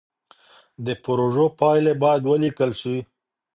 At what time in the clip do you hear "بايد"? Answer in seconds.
2.01-2.21